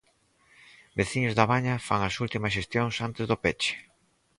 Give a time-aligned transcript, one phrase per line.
[0.99, 3.73] Veciños da Baña fan as últimas xestións antes do peche.